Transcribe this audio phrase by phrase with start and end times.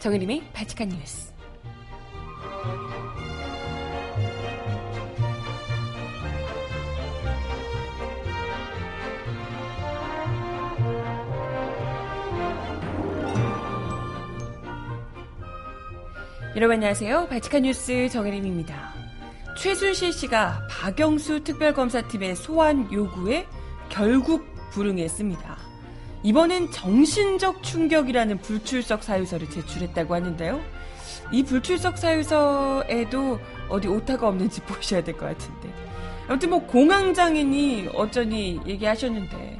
[0.00, 1.32] 정혜림의 바칙한 뉴스.
[16.54, 17.26] 여러분 안녕하세요.
[17.28, 18.94] 바칙한 뉴스 정혜림입니다.
[19.56, 23.46] 최순실 씨가 박영수 특별검사팀의 소환 요구에
[23.88, 25.47] 결국 불응했습니다.
[26.32, 30.60] 이번엔 정신적 충격이라는 불출석 사유서를 제출했다고 하는데요.
[31.32, 35.72] 이 불출석 사유서에도 어디 오타가 없는지 보셔야 될 것 같은데.
[36.28, 39.58] 아무튼 뭐 공황장애니 어쩌니 얘기하셨는데.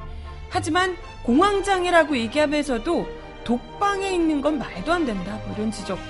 [0.51, 3.07] 하지만 공황장애라고 얘기하면서도
[3.45, 5.39] 독방에 있는 건 말도 안 된다.
[5.47, 6.03] 뭐 이런 지적도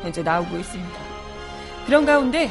[0.00, 0.98] 현재 나오고 있습니다.
[1.84, 2.48] 그런 가운데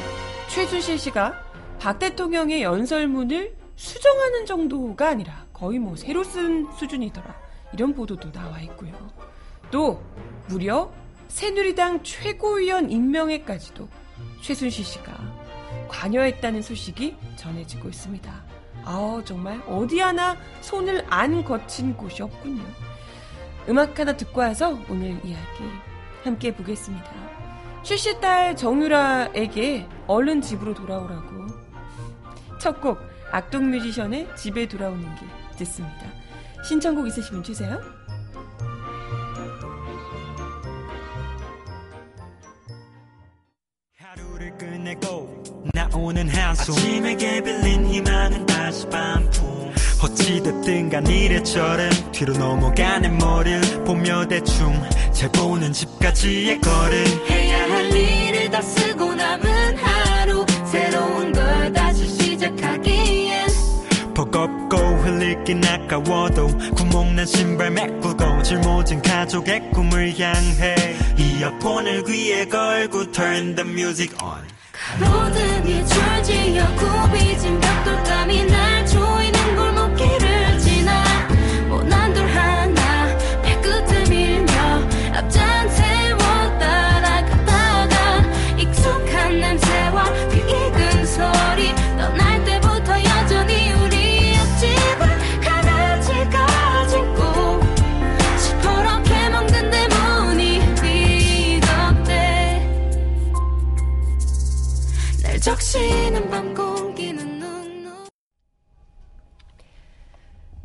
[0.48, 1.34] 최순실 씨가
[1.80, 7.47] 박 대통령의 연설문을 수정하는 정도가 아니라 거의 뭐 새로 쓴 수준이더라.
[7.72, 8.92] 이런 보도도 나와 있고요.
[9.70, 10.02] 또
[10.48, 10.90] 무려
[11.28, 13.88] 새누리당 최고위원 임명에까지도
[14.42, 15.12] 최순실 씨가
[15.88, 18.32] 관여했다는 소식이 전해지고 있습니다.
[18.84, 22.62] 아 정말 어디 하나 손을 안 거친 곳이 없군요.
[23.68, 25.64] 음악 하나 듣고 와서 오늘 이야기
[26.24, 27.10] 함께 보겠습니다.
[27.82, 31.46] 출시 딸 정유라에게 얼른 집으로 돌아오라고.
[32.58, 32.98] 첫 곡
[33.30, 36.06] 악동 뮤지션의 집에 돌아오는 길 듣습니다.
[36.62, 37.80] 신청곡 있으시면 주세요.
[43.98, 45.42] 하루를 끝내고
[45.74, 46.74] 나오는 한숨.
[46.74, 49.72] 아침에 개빌린 희망은 다시 반품.
[50.02, 54.72] 어찌됐든 간 이래저래 뒤로 넘어가는 머리를 보며 대충
[55.12, 59.47] 잘 보는 집까지의 거를 해야 할 일을 다 쓰고 남은
[65.08, 66.46] 흘리긴 아까워도
[66.76, 70.74] 구멍난 신발 메꾸고 짊어진 가족의 꿈을 향해
[71.16, 74.42] 이어폰을 귀에 걸고 turn the music on.
[74.72, 78.77] 가로등이 줄지어 굽이진 벽돌감이 날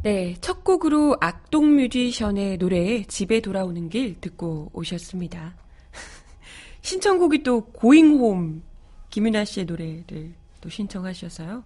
[0.03, 5.55] 네, 첫 곡으로 악동 뮤지션의 노래 집에 돌아오는 길 듣고 오셨습니다.
[6.83, 8.63] 신청곡이 또 고잉홈
[9.09, 11.63] 김윤아 씨의 노래를 또 신청하셔서요.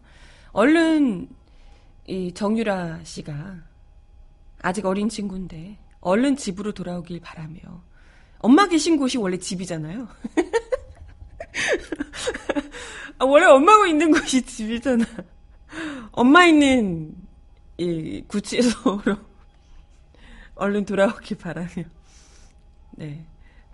[0.51, 1.29] 얼른
[2.05, 3.55] 이 정유라 씨가
[4.61, 7.57] 아직 어린 친구인데 얼른 집으로 돌아오길 바라며
[8.37, 10.07] 엄마 계신 곳이 원래 집이잖아요.
[13.17, 15.03] 아, 원래 엄마가 있는 곳이 집이잖아.
[16.11, 17.15] 엄마 있는
[17.77, 19.15] 이 구치소로
[20.55, 21.83] 얼른 돌아오길 바라며
[22.91, 23.25] 네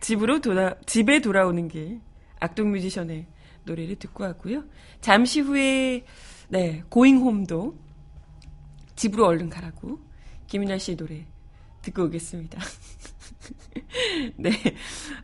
[0.02, 2.02] 집으로 돌아 집에 돌아오는 길
[2.40, 3.26] 악동 뮤지션의
[3.64, 4.66] 노래를 듣고 왔고요.
[5.00, 6.06] 잠시 후에
[6.50, 7.78] 네 Going Home도
[8.96, 10.00] 집으로 얼른 가라고
[10.48, 11.26] 김윤아 씨의 노래
[11.82, 12.60] 듣고 오겠습니다.
[14.38, 14.52] 네,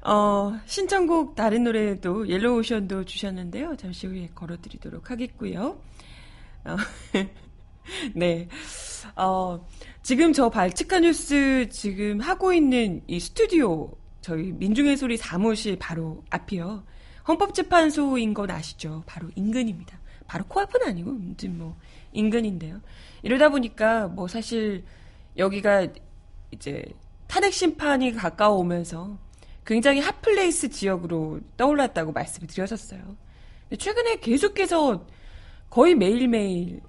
[0.02, 3.76] 어, 신청곡 다른 노래도 Yellow Ocean도 주셨는데요.
[3.78, 5.82] 잠시 후에 걸어 드리도록 하겠고요.
[6.66, 6.76] 어,
[8.16, 8.48] 네,
[9.16, 9.66] 어,
[10.04, 13.92] 지금 저 발칙한 뉴스 지금 하고 있는 이 스튜디오
[14.22, 16.84] 저희 민중의 소리 사무실 바로 앞이요.
[17.28, 19.04] 헌법재판소인 건 아시죠?
[19.06, 20.00] 바로 인근입니다.
[20.28, 21.78] 바로 코앞은 아니고 아무튼 뭐
[22.12, 22.82] 인근인데요.
[23.24, 24.84] 이러다 보니까 뭐 사실
[25.38, 25.88] 여기가
[26.52, 26.84] 이제
[27.28, 29.18] 탄핵 심판이 가까워오면서
[29.66, 33.16] 굉장히 hot place 지역으로 떠올랐다고 말씀을 드렸었어요.
[33.78, 35.06] 최근에 계속해서
[35.70, 36.82] 거의 매일매일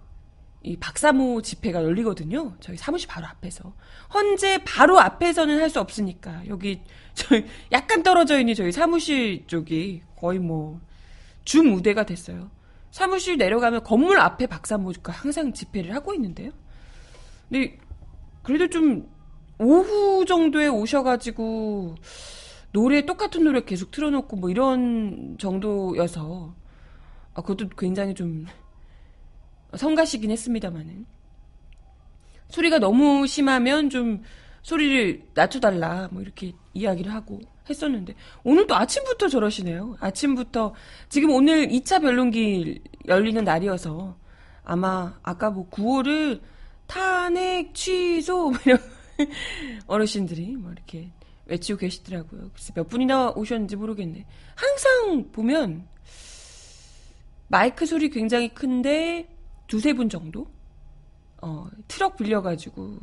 [0.63, 2.55] 이 박사모 집회가 열리거든요.
[2.61, 3.73] 저희 사무실 바로 앞에서.
[4.11, 6.81] 현재 바로 앞에서는 할 수 없으니까 여기
[7.15, 10.81] 저희 약간 떨어져 있는 저희 사무실 쪽이 거의 뭐
[11.45, 12.51] 주무대가 됐어요.
[12.91, 16.51] 사무실 내려가면 건물 앞에 박사모가 항상 집회를 하고 있는데요.
[17.49, 17.79] 근데
[18.43, 19.09] 그래도 좀
[19.59, 21.95] 오후 정도에 오셔가지고
[22.73, 26.55] 노래 똑같은 노래 계속 틀어놓고 뭐 이런 정도여서
[27.35, 28.47] 아, 그것도 굉장히 좀
[29.77, 31.07] 성가시긴 했습니다만은
[32.49, 34.23] 소리가 너무 심하면 좀
[34.63, 38.15] 소리를 낮춰달라 뭐 이렇게 이야기를 하고 했었는데
[38.45, 39.97] 오늘 또 아침부터 저러시네요.
[40.01, 40.75] 아침부터
[41.09, 44.17] 지금 오늘 2차 변론기 열리는 날이어서
[44.65, 46.41] 아마 아까 뭐 구호를
[46.87, 48.79] 탄핵 취소 뭐 이런
[49.87, 51.11] 어르신들이 뭐 이렇게
[51.47, 52.51] 외치고 계시더라고요.
[52.53, 54.27] 그래서 몇 분이나 오셨는지 모르겠네.
[54.55, 55.87] 항상 보면
[57.49, 59.29] 마이크 소리 굉장히 큰데
[59.71, 60.49] 두세 분 정도?
[61.43, 62.99] 어, 트럭 빌려가지고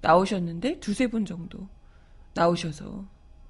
[0.00, 1.68] 나오셨는데 두세 분 정도
[2.34, 3.06] 나오셔서,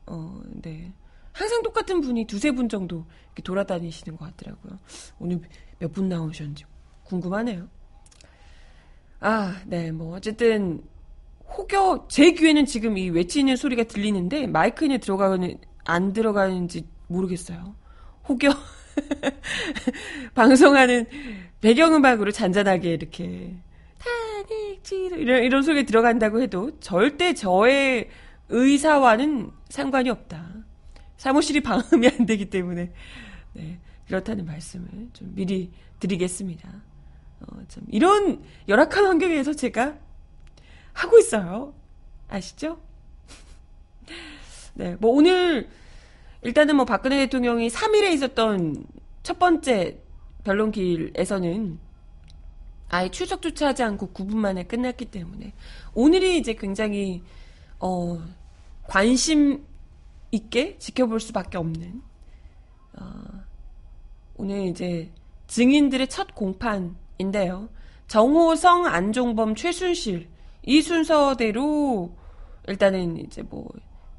[0.06, 0.92] 어, 네.
[1.32, 3.06] 항상 똑같은 분이 두세 분 정도
[3.44, 4.80] 돌아다니시는 것 같더라고요.
[5.20, 5.40] 오늘
[5.78, 6.64] 몇 분 나오셨는지
[7.04, 7.68] 궁금하네요.
[9.20, 10.82] 아, 네, 뭐, 어쨌든,
[11.56, 17.76] 혹여, 제 귀에는 지금 이 외치는 소리가 들리는데, 마이크에 들어가는, 안 들어가는지 모르겠어요.
[18.28, 18.50] 혹여,
[20.34, 21.06] 방송하는
[21.60, 23.54] 배경음악으로 잔잔하게 이렇게,
[23.98, 28.08] 타닉지, 이런, 이런 소리 들어간다고 해도, 절대 저의
[28.48, 30.54] 의사와는 상관이 없다.
[31.16, 32.92] 사무실이 방음이 안 되기 때문에,
[33.52, 35.70] 네, 그렇다는 말씀을 좀 미리
[36.00, 36.68] 드리겠습니다.
[37.40, 39.98] 어, 참, 이런 열악한 환경에서 제가
[40.92, 41.74] 하고 있어요.
[42.28, 42.80] 아시죠?
[44.74, 45.68] 네, 뭐 오늘
[46.42, 48.84] 일단은 뭐 박근혜 대통령이 3일에 있었던
[49.22, 49.98] 첫 번째
[50.44, 51.78] 변론길에서는
[52.88, 55.52] 아예 추적조차 하지 않고 9분 만에 끝났기 때문에
[55.94, 57.22] 오늘이 이제 굉장히
[57.78, 58.20] 어
[58.84, 59.64] 관심
[60.32, 62.02] 있게 지켜볼 수밖에 없는
[62.98, 63.04] 어,
[64.36, 65.10] 오늘 이제
[65.46, 67.68] 증인들의 첫 공판 인데요.
[68.08, 70.28] 정호성, 안종범, 최순실
[70.64, 72.16] 이 순서대로
[72.66, 73.68] 일단은 이제 뭐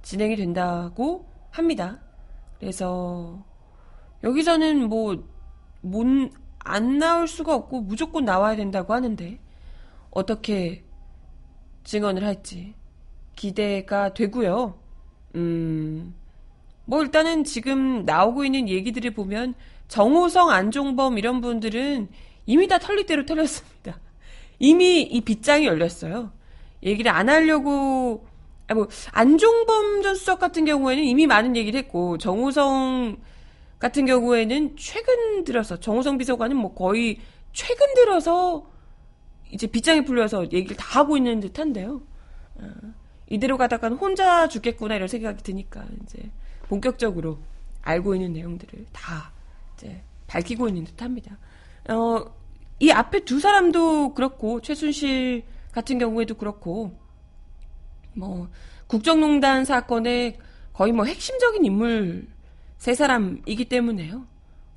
[0.01, 2.00] 진행이 된다고 합니다.
[2.59, 3.44] 그래서
[4.24, 5.24] 여기서는 뭐
[6.59, 9.39] 안 나올 수가 없고 무조건 나와야 된다고 하는데
[10.11, 10.83] 어떻게
[11.83, 12.75] 증언을 할지
[13.35, 14.77] 기대가 되고요.
[15.35, 16.13] 음,
[16.85, 19.55] 뭐 일단은 지금 나오고 있는 얘기들을 보면
[19.87, 22.09] 정호성, 안종범 이런 분들은
[22.45, 23.99] 이미 다 털리대로 털렸습니다.
[24.59, 26.31] 이미 이 빗장이 열렸어요.
[26.83, 28.27] 얘기를 안 하려고
[28.67, 33.17] 아, 뭐 안종범 전 수석 같은 경우에는 이미 많은 얘기를 했고 정우성
[33.81, 37.19] 같은 경우에는 최근 들어서 정우성 비서관은 뭐 거의
[37.51, 38.69] 최근 들어서
[39.49, 42.03] 이제 빗장이 풀려서 얘기를 다 하고 있는 듯한데요.
[42.55, 42.69] 어,
[43.27, 46.29] 이대로 가다가는 혼자 죽겠구나 이런 생각이 드니까 이제
[46.69, 47.39] 본격적으로
[47.81, 49.33] 알고 있는 내용들을 다
[49.75, 51.39] 이제 밝히고 있는 듯합니다.
[51.89, 52.35] 어,
[52.79, 56.95] 이 앞에 두 사람도 그렇고 최순실 같은 경우에도 그렇고
[58.13, 58.47] 뭐
[58.85, 60.37] 국정농단 사건의
[60.71, 62.27] 거의 뭐 핵심적인 인물
[62.81, 64.25] 세 사람이기 때문에요.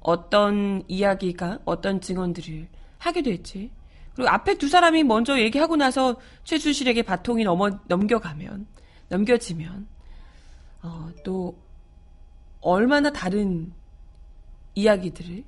[0.00, 2.68] 어떤 이야기가 어떤 증언들을
[2.98, 3.70] 하게 될지
[4.14, 8.66] 그리고 앞에 두 사람이 먼저 얘기하고 나서 최순실에게 바통이 넘어 넘겨가면
[9.08, 9.88] 넘겨지면
[10.82, 11.56] 어, 또
[12.60, 13.72] 얼마나 다른
[14.74, 15.42] 이야기들을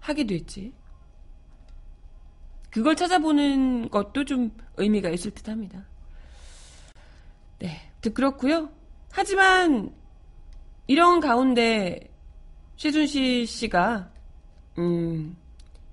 [0.00, 0.72] 하게 될지
[2.70, 5.86] 그걸 찾아보는 것도 좀 의미가 있을 듯 합니다.
[7.60, 7.88] 네.
[8.12, 8.68] 그렇고요
[9.12, 9.94] 하지만,
[10.90, 12.00] 이런 가운데,
[12.74, 14.10] 최순실 씨가,
[14.78, 15.36] 음,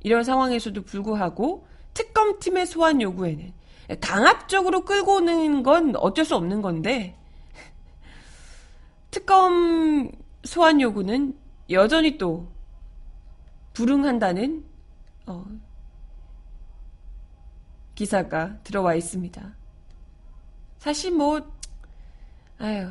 [0.01, 3.53] 이런 상황에서도 불구하고, 특검팀의 소환 요구에는,
[4.01, 7.15] 강압적으로 끌고 오는 건 어쩔 수 없는 건데,
[9.11, 10.10] 특검
[10.43, 11.38] 소환 요구는
[11.69, 12.51] 여전히 또,
[13.74, 14.65] 불응한다는,
[15.27, 15.45] 어,
[17.93, 19.55] 기사가 들어와 있습니다.
[20.79, 21.39] 사실 뭐,
[22.57, 22.89] 아유,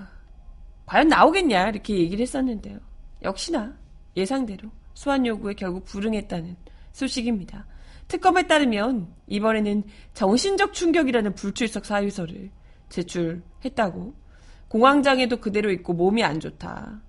[0.86, 2.78] 과연 나오겠냐, 이렇게 얘기를 했었는데요.
[3.22, 3.76] 역시나
[4.16, 6.56] 예상대로 소환 요구에 결국 불응했다는
[6.92, 7.66] 소식입니다.
[8.08, 9.82] 특검에 따르면 이번에는
[10.14, 12.50] 정신적 충격이라는 불출석 사유서를
[12.88, 14.14] 제출했다고
[14.68, 17.00] 공황장애도 그대로 있고 몸이 안 좋다.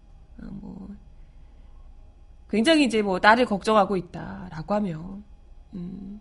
[0.41, 0.89] 어, 뭐
[2.49, 5.19] 굉장히 이제 뭐 나를 걱정하고 있다라고 하며
[5.73, 6.19] 음,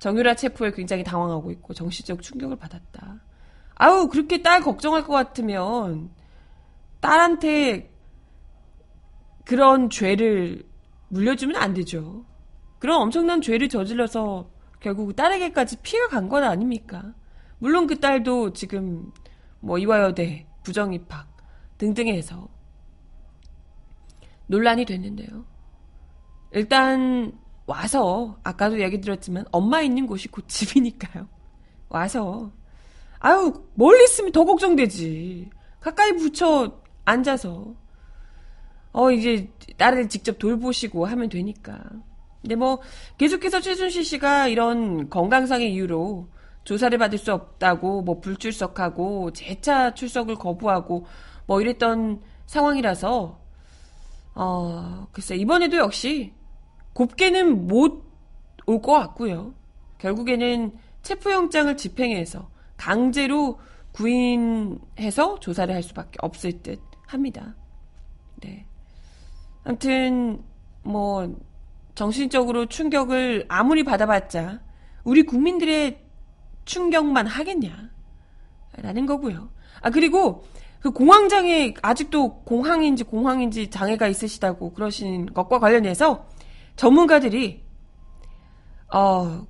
[0.00, 3.20] 정유라 체포에 굉장히 당황하고 있고 정신적 충격을 받았다.
[3.82, 6.10] 아우 그렇게 딸 걱정할 것 같으면
[7.00, 7.90] 딸한테
[9.46, 10.68] 그런 죄를
[11.08, 12.26] 물려주면 안 되죠.
[12.78, 17.14] 그런 엄청난 죄를 저질러서 결국 딸에게까지 피해가 간 건 아닙니까?
[17.58, 19.12] 물론 그 딸도 지금
[19.60, 21.26] 뭐 이화여대 부정 입학
[21.78, 22.48] 등등에 해서
[24.48, 25.46] 논란이 됐는데요.
[26.52, 27.32] 일단
[27.64, 31.28] 와서 아까도 얘기 드렸지만 엄마 있는 곳이 곧 집이니까요.
[31.88, 32.52] 와서
[33.20, 35.50] 아유 멀리 있으면 더 걱정되지.
[35.80, 37.74] 가까이 붙여 앉아서
[38.92, 41.78] 어 이제 딸을 직접 돌보시고 하면 되니까.
[42.42, 42.80] 근데 뭐
[43.18, 46.28] 계속해서 최순실 씨가 이런 건강상의 이유로
[46.64, 51.06] 조사를 받을 수 없다고 뭐 불출석하고 재차 출석을 거부하고
[51.46, 53.40] 뭐 이랬던 상황이라서
[54.34, 56.32] 어 글쎄 이번에도 역시
[56.94, 58.10] 곱게는 못
[58.66, 59.54] 올 것 같고요.
[59.98, 60.72] 결국에는
[61.02, 62.48] 체포영장을 집행해서
[62.80, 63.60] 강제로
[63.92, 67.54] 구인해서 조사를 할 수밖에 없을 듯 합니다.
[68.40, 68.64] 네.
[69.64, 70.42] 아무튼
[70.82, 71.36] 뭐
[71.94, 74.62] 정신적으로 충격을 아무리 받아봤자
[75.04, 76.02] 우리 국민들의
[76.64, 77.90] 충격만 하겠냐
[78.78, 79.50] 라는 거고요.
[79.82, 80.46] 아 그리고
[80.80, 86.26] 그 공황장애 아직도 공황인지 공황인지 장애가 있으시다고 그러신 것과 관련해서
[86.76, 87.62] 전문가들이
[88.94, 89.46] 어,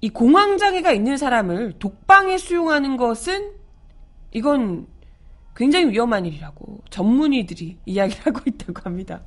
[0.00, 3.52] 이 공황장애가 있는 사람을 독방에 수용하는 것은
[4.32, 4.86] 이건
[5.56, 9.22] 굉장히 위험한 일이라고 전문의들이 이야기를 하고 있다고 합니다.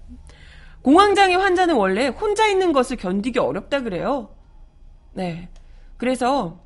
[0.81, 4.33] 공황장애 환자는 원래 혼자 있는 것을 견디기 어렵다 그래요.
[5.13, 5.49] 네.
[5.97, 6.63] 그래서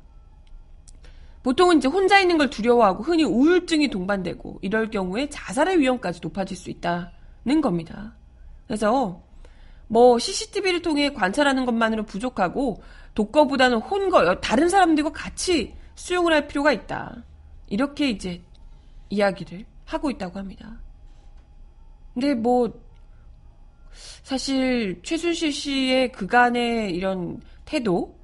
[1.42, 6.70] 보통은 이제 혼자 있는 걸 두려워하고 흔히 우울증이 동반되고 이럴 경우에 자살의 위험까지 높아질 수
[6.70, 8.16] 있다는 겁니다.
[8.66, 9.22] 그래서
[9.88, 12.82] 뭐 CCTV를 통해 관찰하는 것만으로 부족하고
[13.16, 17.24] 독거보다는 혼거 다른 사람들과 같이 수용을 할 필요가 있다.
[17.68, 18.42] 이렇게 이제
[19.08, 20.80] 이야기를 하고 있다고 합니다.
[22.14, 22.72] 근데 뭐
[24.22, 28.18] 사실 최순실 씨의 그간의 이런 태도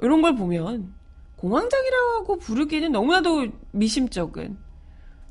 [0.00, 0.92] 이런 걸 보면
[1.36, 4.58] 공황장애라고 부르기는 너무나도 미심쩍은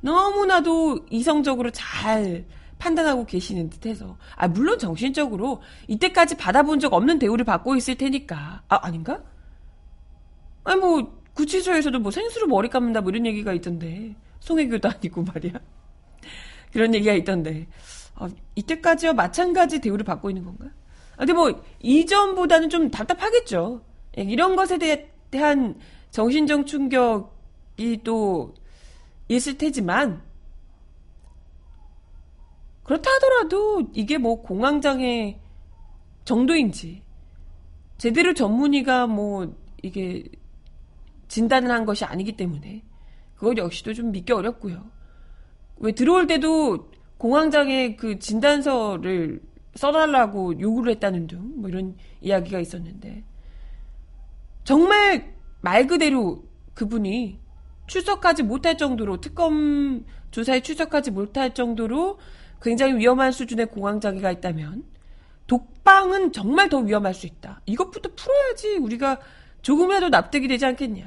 [0.01, 2.45] 너무나도 이성적으로 잘
[2.77, 8.79] 판단하고 계시는 듯해서 아 물론 정신적으로 이때까지 받아본 적 없는 대우를 받고 있을 테니까 아
[8.85, 9.23] 아닌가?
[10.63, 15.53] 아니 뭐 구치소에서도 뭐 생수로 머리 감는다 뭐 이런 얘기가 있던데 송혜교도 아니고 말이야
[16.71, 17.67] 그런 얘기가 있던데
[18.15, 20.65] 아, 이때까지와 마찬가지 대우를 받고 있는 건가?
[21.15, 23.81] 아, 근데 뭐 이전보다는 좀 답답하겠죠.
[24.17, 25.75] 예, 이런 것에 대해, 대한
[26.11, 28.53] 정신적 충격이 또
[29.27, 30.21] 있을 테지만
[32.85, 35.39] 그렇다 하더라도 이게 뭐 공황장애
[36.23, 37.03] 정도인지
[37.97, 40.23] 제대로 전문의가 뭐 이게
[41.27, 42.83] 진단을 한 것이 아니기 때문에
[43.35, 44.85] 그것 역시도 좀 믿기 어렵고요.
[45.77, 49.41] 왜 들어올 때도 공황장애 그 진단서를
[49.73, 53.23] 써달라고 요구를 했다는 등뭐 이런 이야기가 있었는데
[54.63, 56.43] 정말 말 그대로
[56.75, 57.39] 그분이
[57.87, 62.19] 출석하지 못할 정도로 특검 조사에 출석하지 못할 정도로
[62.65, 64.83] 굉장히 위험한 수준의 공황장애가 있다면
[65.45, 67.61] 독방은 정말 더 위험할 수 있다.
[67.67, 69.19] 이것부터 풀어야지 우리가
[69.61, 71.05] 조금이라도 납득이 되지 않겠냐.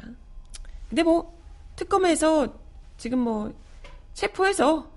[0.88, 1.36] 근데 뭐
[1.74, 2.54] 특검에서
[2.96, 3.52] 지금 뭐
[4.14, 4.88] 체포해서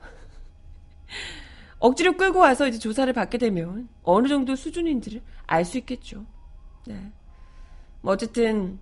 [1.80, 6.28] 억지로 끌고 와서 이제 조사를 받게 되면 어느 정도 수준인지를 알 수 있겠죠.
[6.86, 7.12] 네.
[8.02, 8.80] 뭐 어쨌든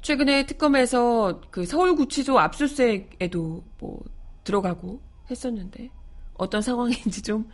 [0.00, 4.02] 최근에 특검에서 그 서울구치소 압수수색에도 뭐
[4.44, 5.90] 들어가고 했었는데
[6.34, 7.48] 어떤 상황인지 좀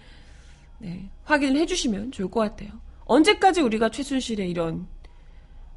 [0.78, 2.70] 네, 확인을 해주시면 좋을 것 같아요.
[3.06, 4.87] 언제까지 우리가 최순실의 이런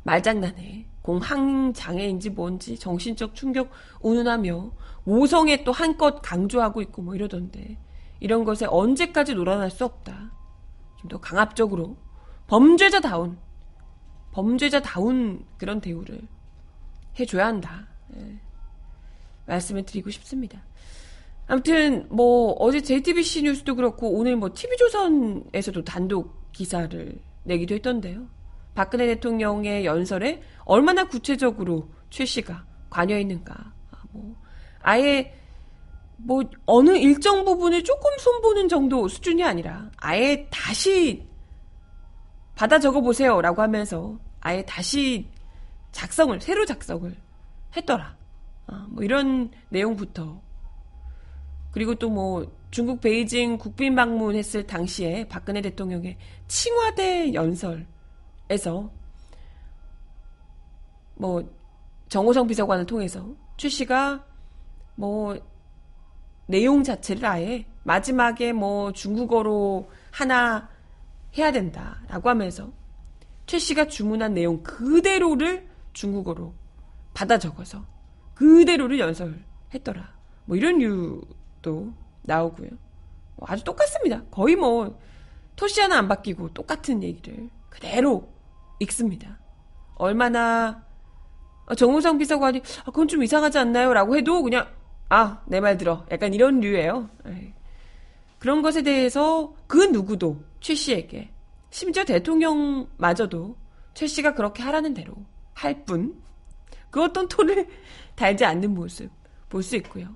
[0.03, 4.71] 말장난에 공황장애인지 뭔지 정신적 충격 운운하며
[5.05, 7.77] 모성에 또 한껏 강조하고 있고 뭐 이러던데
[8.19, 10.31] 이런 것에 언제까지 놀아날 수 없다.
[10.99, 11.97] 좀 더 강압적으로
[12.47, 13.39] 범죄자다운
[14.33, 16.21] 범죄자다운 그런 대우를
[17.19, 17.87] 해줘야 한다.
[18.15, 18.39] 예.
[19.47, 20.61] 말씀을 드리고 싶습니다.
[21.51, 28.25] 아무튼 뭐 어제 JTBC 뉴스도 그렇고 오늘 뭐 TV조선에서도 단독 기사를 내기도 했던데요.
[28.73, 33.53] 박근혜 대통령의 연설에 얼마나 구체적으로 최 씨가 관여 있는가.
[33.91, 34.37] 아, 뭐
[34.79, 35.37] 아예
[36.15, 41.27] 뭐 어느 일정 부분을 조금 손보는 정도 수준이 아니라 아예 다시
[42.55, 45.27] 받아 적어 보세요라고 하면서 아예 다시
[45.91, 47.13] 작성을 새로 작성을
[47.75, 48.15] 했더라.
[48.67, 50.41] 아, 뭐 이런 내용부터
[51.71, 58.89] 그리고 또 뭐 중국 베이징 국빈 방문했을 당시에 박근혜 대통령의 칭화대 연설에서
[61.15, 61.43] 뭐
[62.07, 64.25] 정호성 비서관을 통해서 최 씨가
[64.95, 65.37] 뭐
[66.47, 70.69] 내용 자체를 아예 마지막에 뭐 중국어로 하나
[71.37, 72.71] 해야 된다라고 하면서
[73.45, 76.53] 최 씨가 주문한 내용 그대로를 중국어로
[77.13, 77.85] 받아 적어서
[78.33, 80.21] 그대로를 연설했더라.
[80.45, 81.21] 뭐 이런 류
[81.61, 81.91] 도
[82.23, 82.69] 나오고요.
[83.37, 84.23] 뭐 아주 똑같습니다.
[84.31, 84.99] 거의 뭐
[85.55, 88.27] 토시 하나 안 바뀌고 똑같은 얘기를 그대로
[88.79, 89.39] 읽습니다.
[89.95, 90.83] 얼마나
[91.77, 93.93] 정우성 비서관이 아, 그건 좀 이상하지 않나요?
[93.93, 94.67] 라고 해도 그냥
[95.09, 96.05] 아, 내 말 들어.
[96.11, 97.09] 약간 이런 류예요.
[97.27, 97.53] 에이.
[98.39, 101.29] 그런 것에 대해서 그 누구도 최 씨에게
[101.69, 103.55] 심지어 대통령마저도
[103.93, 105.13] 최 씨가 그렇게 하라는 대로
[105.53, 106.21] 할 뿐
[106.89, 107.67] 그 어떤 톤을
[108.15, 109.09] 달지 않는 모습
[109.49, 110.07] 볼 수 있고요.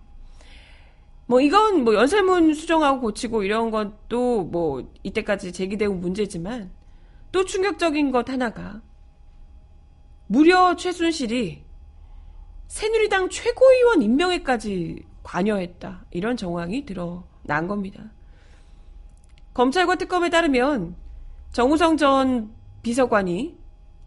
[1.27, 6.71] 뭐 이건 뭐 연설문 수정하고 고치고 이런 것도 뭐 이때까지 제기되고 문제지만
[7.31, 8.81] 또 충격적인 것 하나가
[10.27, 11.63] 무려 최순실이
[12.67, 16.05] 새누리당 최고위원 임명에까지 관여했다.
[16.11, 18.03] 이런 정황이 드러난 겁니다.
[19.53, 20.95] 검찰과 특검에 따르면
[21.51, 22.53] 정우성 전
[22.83, 23.57] 비서관이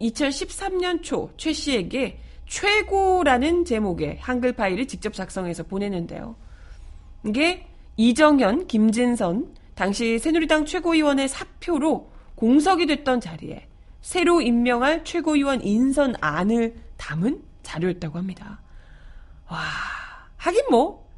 [0.01, 6.35] 2013년 초 최 씨에게 최고라는 제목의 한글 파일을 직접 작성해서 보내는데요.
[7.25, 13.67] 이게 이정현, 김진선, 당시 새누리당 최고위원의 사표로 공석이 됐던 자리에
[14.01, 18.61] 새로 임명할 최고위원 인선안을 담은 자료였다고 합니다.
[19.49, 19.59] 와,
[20.37, 21.09] 하긴 뭐,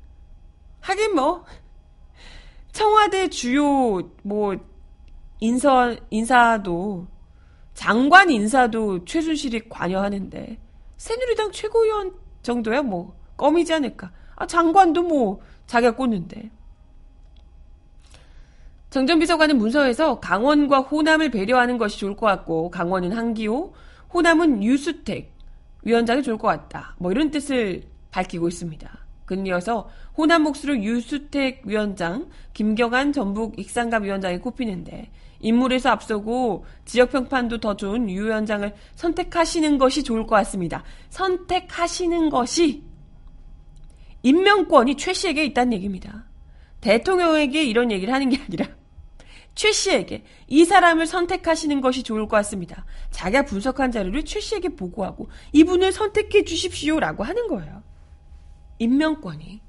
[0.80, 1.46] 하긴 뭐,
[2.72, 4.56] 청와대 주요 뭐
[5.40, 7.08] 인사 인사도
[7.74, 10.58] 장관 인사도 최순실이 관여하는데
[10.98, 14.12] 새누리당 최고위원 정도야 뭐 껌이지 않을까?
[14.36, 15.42] 아 장관도 뭐
[15.72, 16.52] 자기가 꽂는데.
[18.90, 23.74] 정전 비서관은 문서에서 강원과 호남을 배려하는 것이 좋을 것 같고 강원은 한기호,
[24.14, 25.32] 호남은 유수택
[25.84, 26.96] 위원장이 좋을 것 같다.
[27.00, 28.92] 뭐 이런 뜻을 밝히고 있습니다.
[29.26, 35.10] 그는 이어서 호남 몫으로 유수택 위원장, 김경한 전북 익산갑 위원장이 꼽히는데
[35.40, 40.84] 인물에서 앞서고 지역 평판도 더 좋은 유 위원장을 선택하시는 것이 좋을 것 같습니다.
[41.10, 42.91] 선택하시는 것이
[44.24, 46.26] 임명권이 최 씨에게 있다는 얘기입니다.
[46.82, 48.68] 대통령에게 이런 얘기를 하는 게 아니라
[49.54, 52.86] 최 씨에게 이 사람을 선택하시는 것이 좋을 것 같습니다.
[53.12, 57.84] 자기가 분석한 자료를 최 씨에게 보고하고 이분을 선택해 주십시오라고 하는 거예요.
[58.80, 59.62] 임명권이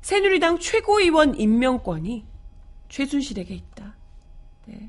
[0.00, 2.24] 새누리당 최고위원 임명권이
[2.88, 3.96] 최순실에게 있다.
[4.66, 4.88] 네.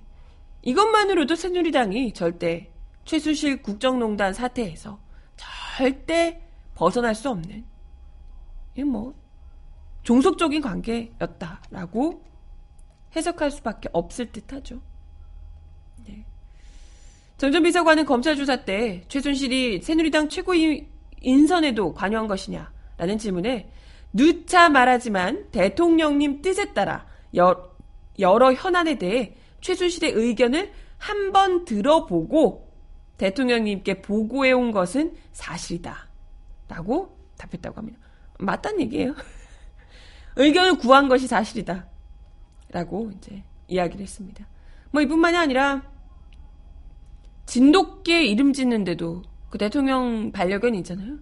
[0.62, 2.72] 이것만으로도 새누리당이 절대
[3.06, 5.00] 최순실 국정농단 사태에서
[5.36, 6.42] 절대
[6.76, 7.66] 벗어날 수 없는
[8.84, 9.14] 뭐
[10.04, 12.24] 종속적인 관계였다라고
[13.16, 14.82] 해석할 수밖에 없을 듯하죠.
[16.06, 16.26] 네.
[17.38, 20.88] 정전 비서관은 검찰 조사 때 최순실이 새누리당 최고위
[21.22, 23.72] 인선에도 관여한 것이냐라는 질문에
[24.14, 27.76] 누차 말하지만 대통령님 뜻에 따라 여,
[28.20, 32.70] 여러 현안에 대해 최순실의 의견을 한 번 들어보고
[33.18, 36.08] 대통령님께 보고해온 것은 사실이다.
[36.68, 37.99] 라고 답했다고 합니다.
[38.40, 39.14] 맞단 얘기예요.
[40.36, 41.88] 의견을 구한 것이 사실이다.
[42.72, 44.48] 라고 이제 이야기를 했습니다.
[44.92, 45.84] 뭐 이뿐만이 아니라
[47.46, 51.18] 진돗개 이름 짓는데도 그 대통령 반려견 있잖아요.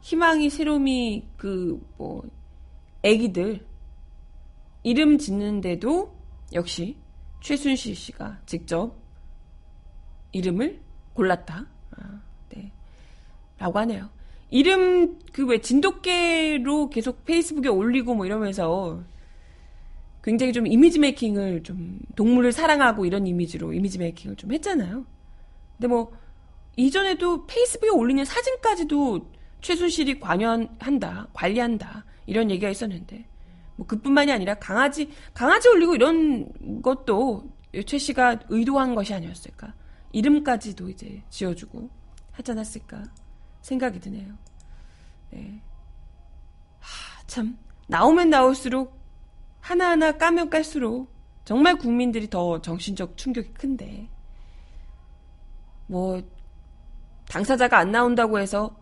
[0.00, 2.22] 희망이 새롬이 그 뭐
[3.02, 3.66] 애기들
[4.82, 6.14] 이름 짓는데도
[6.52, 6.96] 역시
[7.40, 8.94] 최순실 씨가 직접
[10.32, 10.80] 이름을
[11.14, 11.66] 골랐다.
[11.96, 12.20] 아,
[12.50, 12.70] 네.
[13.58, 14.08] 라고 하네요.
[14.50, 19.02] 이름 그 왜 진돗개로 계속 페이스북에 올리고 뭐 이러면서
[20.22, 25.06] 굉장히 좀 이미지 메이킹을 좀 동물을 사랑하고 이런 이미지로 이미지 메이킹을 좀 했잖아요.
[25.76, 26.12] 근데 뭐
[26.76, 33.26] 이전에도 페이스북에 올리는 사진까지도 최순실이 관여한다, 관리한다 이런 얘기가 있었는데
[33.76, 37.50] 뭐 그뿐만이 아니라 강아지 강아지 올리고 이런 것도
[37.86, 39.74] 최 씨가 의도한 것이 아니었을까?
[40.12, 41.88] 이름까지도 이제 지어주고
[42.32, 43.04] 하지 않았을까
[43.62, 44.34] 생각이 드네요.
[45.30, 45.62] 네.
[46.78, 48.98] 하, 참 나오면 나올수록
[49.60, 51.12] 하나하나 까면 깔수록
[51.44, 54.08] 정말 국민들이 더 정신적 충격이 큰데
[55.86, 56.22] 뭐
[57.28, 58.76] 당사자가 안 나온다고 해서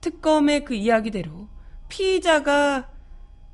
[0.00, 1.48] 특검의 그 이야기대로
[1.88, 2.90] 피의자가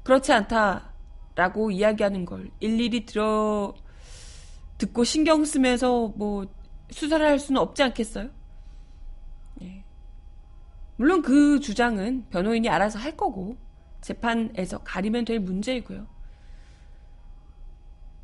[0.02, 3.74] 그렇지 않다라고 이야기하는 걸 일일이 들어
[4.78, 6.46] 듣고 신경 쓰면서 뭐
[6.90, 8.30] 수사를 할 수는 없지 않겠어요?
[11.00, 11.02] 예.
[11.02, 13.56] 물론 그 주장은 변호인이 알아서 할 거고
[14.02, 16.06] 재판에서 가리면 될 문제이고요.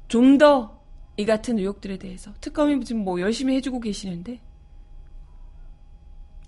[0.09, 0.77] 좀 더
[1.19, 4.41] 이 같은 의혹들에 대해서 특검이 지금 뭐 열심히 해주고 계시는데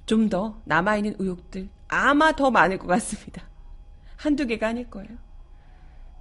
[0.04, 3.48] 좀 더 남아있는 의혹들 아마 더 많을 것 같습니다.
[4.16, 5.16] 한두 개가 아닐 거예요.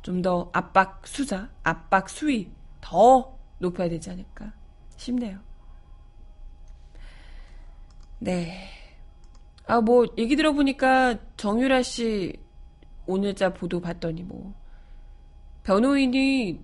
[0.01, 4.53] 좀 더 압박 수자, 압박 수위 더 높여야 되지 않을까
[4.95, 5.39] 싶네요.
[8.19, 8.76] 네.
[9.67, 12.39] 아, 뭐, 얘기 들어보니까 정유라 씨
[13.05, 14.53] 오늘자 보도 봤더니 뭐,
[15.63, 16.61] 변호인이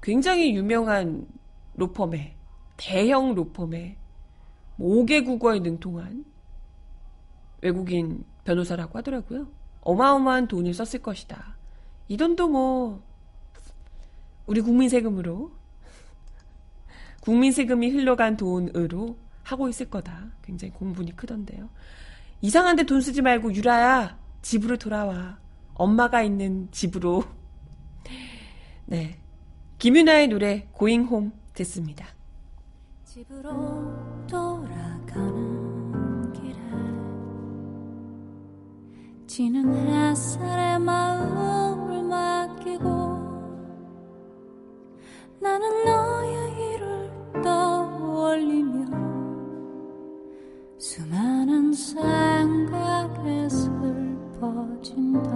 [0.00, 1.26] 굉장히 유명한
[1.74, 2.36] 로펌에,
[2.76, 3.96] 대형 로펌에
[4.78, 6.24] 5개 국어에 능통한
[7.62, 9.48] 외국인 변호사라고 하더라고요.
[9.80, 11.56] 어마어마한 돈을 썼을 것이다.
[12.06, 13.02] 이 돈도 뭐,
[14.46, 15.50] 우리 국민 세금으로,
[17.22, 20.30] 국민 세금이 흘러간 돈으로 하고 있을 거다.
[20.42, 21.68] 굉장히 공분이 크던데요.
[22.40, 25.38] 이상한데 돈 쓰지 말고 유라야, 집으로 돌아와.
[25.74, 27.24] 엄마가 있는 집으로.
[28.86, 29.18] 네.
[29.78, 32.06] 김윤아의 노래 고잉 홈 듣습니다.
[33.04, 36.56] 집으로 돌아가는 길에
[39.26, 42.92] 지는 햇살에 마음을 맡기고
[45.40, 47.10] 나는 너의 일을
[47.42, 48.81] 떠올리며
[50.92, 53.48] 수많은 생각에
[54.38, 55.30] 슬퍼진다.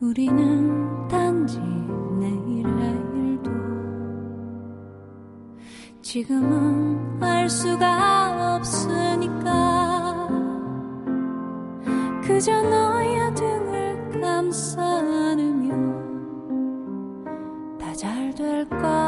[0.00, 3.50] 우리는 단지 내일의 일도
[6.02, 10.28] 지금은 알 수가 없으니까.
[12.24, 15.76] 그저 너의 등을 감싸 안으며
[17.78, 19.05] 다잘 될 거라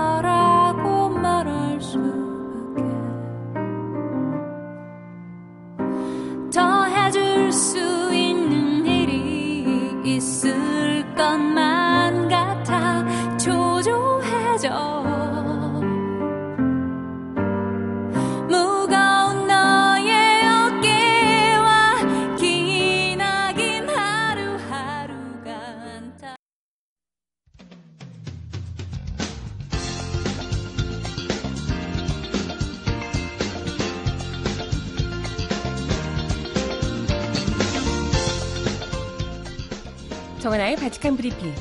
[41.17, 41.55] 브리핑.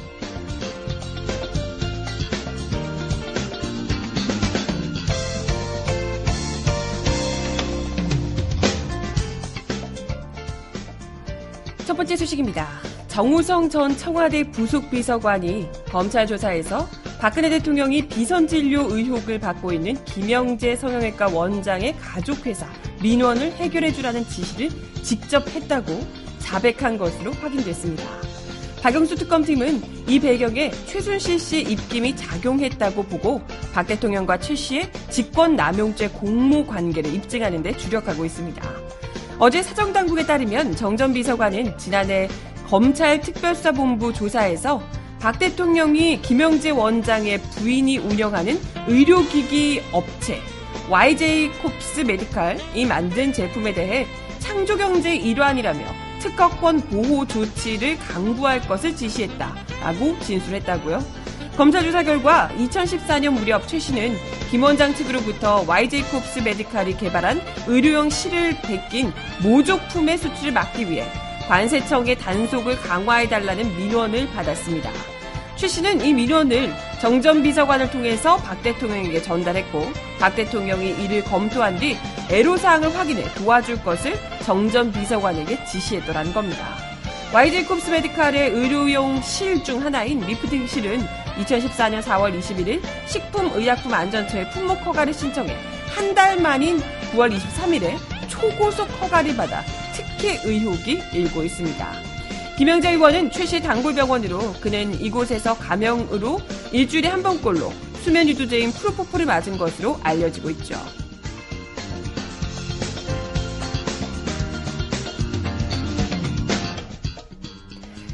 [11.86, 12.68] 첫 번째 소식입니다.
[13.08, 16.88] 정우성 전 청와대 부속 비서관이 검찰 조사에서
[17.20, 22.68] 박근혜 대통령이 비선진료 의혹을 받고 있는 김영재 성형외과 원장의 가족회사
[23.02, 24.70] 민원을 해결해주라는 지시를
[25.02, 26.00] 직접 했다고
[26.38, 28.27] 자백한 것으로 확인됐습니다.
[28.88, 33.42] 박영수 특검팀은 이 배경에 최순실 씨 입김이 작용했다고 보고
[33.74, 38.62] 박 대통령과 최 씨의 직권 남용죄 공모 관계를 입증하는 데 주력하고 있습니다.
[39.40, 42.30] 어제 사정당국에 따르면 정전 비서관은 지난해
[42.70, 44.82] 검찰 특별수사본부 조사에서
[45.20, 50.40] 박 대통령이 김영재 원장의 부인이 운영하는 의료기기 업체
[50.90, 54.08] YJ 콥스 메디칼이 만든 제품에 대해
[54.40, 61.04] 창조경제의 일환이라며 특허권 보호 조치를 강구할 것을 지시했다라고 진술했다고요.
[61.58, 64.16] 검찰 조사 결과 2014년 무렵 최 씨는
[64.52, 71.06] 김 원장 측으로부터 YJ콥스 메디칼이 개발한 의료용 실을 베낀 모조품의 수출을 막기 위해
[71.48, 75.17] 관세청의 단속을 강화해달라는 민원을 받았습니다.
[75.58, 81.80] 최 씨는 이 민원을 정 전 비서관을 통해서 박 대통령에게 전달했고 박 대통령이 이를 검토한
[81.80, 81.98] 뒤
[82.30, 84.14] 애로사항을 확인해 도와줄 것을
[84.46, 86.78] 정 전 비서관에게 지시했더라는 겁니다.
[87.34, 91.04] YJ 콥스 메디칼의 의료용 실 중 하나인 리프팅 실은
[91.40, 95.56] 2014년 4월 21일 식품의약품안전처에 품목 허가를 신청해
[95.96, 96.80] 한 달 만인
[97.14, 102.07] 9월 23일에 초고속 허가를 받아 특혜 의혹이 일고 있습니다.
[102.58, 106.42] 김영재 의원은 최씨 단골병원으로 그는 이곳에서 감염으로
[106.72, 110.76] 일주일에 한 번꼴로 수면 유도제인 프로포폴을 맞은 것으로 알려지고 있죠.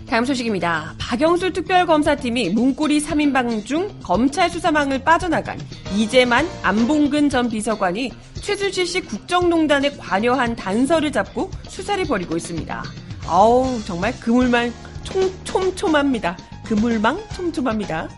[0.10, 0.94] 다음 소식입니다.
[1.00, 5.58] 박영술 특별검사팀이 문고리 3인방 중 검찰 수사망을 빠져나간
[5.96, 12.84] 이재만, 안봉근 전 비서관이 최순실 씨 국정농단에 관여한 단서를 잡고 수사를 벌이고 있습니다.
[13.28, 16.38] 아우 정말 그물망 총, 촘촘합니다.
[16.66, 18.10] 그물망 촘촘합니다.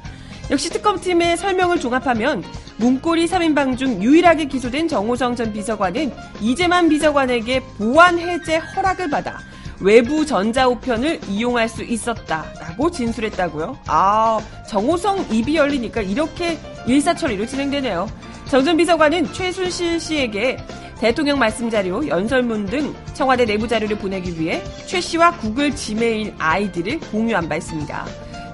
[0.51, 2.43] 역시 특검팀의 설명을 종합하면
[2.77, 9.39] 문고리 3인방 중 유일하게 기소된 정호성 전 비서관은 이재만 비서관에게 보안 해제 허락을 받아
[9.79, 13.77] 외부 전자우편을 이용할 수 있었다라고 진술했다고요.
[13.87, 18.07] 아, 정호성 입이 열리니까 이렇게 일사처리로 진행되네요.
[18.47, 20.57] 정 전 비서관은 최순실 씨에게
[20.99, 26.99] 대통령 말씀 자료, 연설문 등 청와대 내부 자료를 보내기 위해 최 씨와 구글 지메일 아이디를
[27.11, 28.05] 공유한 바 있습니다.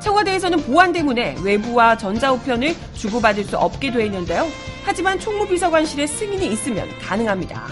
[0.01, 4.47] 청와대에서는 보안 때문에 외부와 전자우편을 주고받을 수 없게 되어 있는데요.
[4.83, 7.67] 하지만 총무비서관실에 승인이 있으면 가능합니다.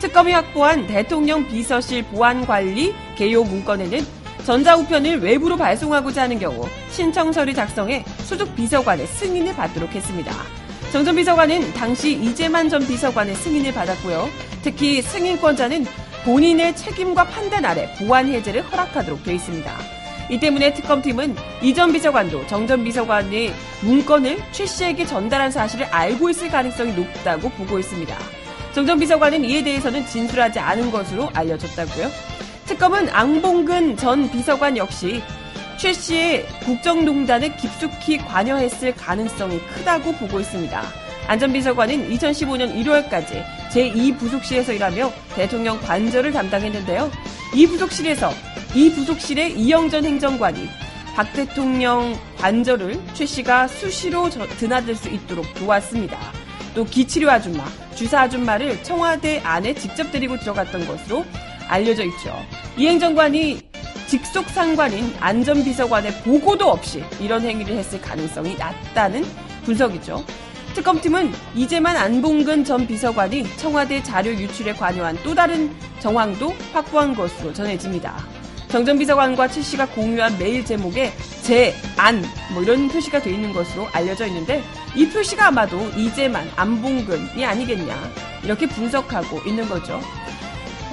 [0.00, 4.00] 특검이 확보한 대통령 비서실 보안관리 개요 문건에는
[4.44, 10.32] 전자우편을 외부로 발송하고자 하는 경우 신청서를 작성해 소속 비서관의 승인을 받도록 했습니다.
[10.94, 14.28] 정 전 비서관은 당시 이재만 전 비서관의 승인을 받았고요.
[14.62, 15.84] 특히 승인권자는
[16.24, 19.72] 본인의 책임과 판단 아래 보안 해제를 허락하도록 되어 있습니다.
[20.30, 23.52] 이 때문에 특검팀은 이 전 비서관도 정 전 비서관의
[23.82, 28.16] 문건을 최 씨에게 전달한 사실을 알고 있을 가능성이 높다고 보고 있습니다.
[28.72, 32.08] 정 전 비서관은 이에 대해서는 진술하지 않은 것으로 알려졌다고요.
[32.66, 35.20] 특검은 앙봉근 전 비서관 역시
[35.76, 40.82] 최 씨의 국정농단에 깊숙이 관여했을 가능성이 크다고 보고 있습니다.
[41.26, 47.10] 안전비서관은 2015년 1월까지 제2부속실에서 일하며 대통령 관절을 담당했는데요.
[47.54, 48.30] 이 부속실에서
[48.74, 50.68] 이 부속실의 이영전 행정관이
[51.14, 56.18] 박 대통령 관절을 최 씨가 수시로 저- 드나들 수 있도록 도왔습니다.
[56.74, 61.24] 또 기치료 아줌마, 주사 아줌마를 청와대 안에 직접 데리고 들어갔던 것으로
[61.68, 62.36] 알려져 있죠.
[62.76, 63.60] 이 행정관이
[64.06, 69.24] 직속 상관인 안전비서관의 보고도 없이 이런 행위를 했을 가능성이 낮다는
[69.64, 70.24] 분석이죠.
[70.74, 78.16] 특검팀은 이제만 안봉근 전 비서관이 청와대 자료 유출에 관여한 또 다른 정황도 확보한 것으로 전해집니다.
[78.68, 81.12] 정 전 비서관과 최 씨가 공유한 메일 제목에
[81.42, 84.64] 제, 안, 뭐 이런 표시가 돼 있는 것으로 알려져 있는데
[84.96, 87.94] 이 표시가 아마도 이제만 안봉근이 아니겠냐
[88.42, 90.00] 이렇게 분석하고 있는 거죠.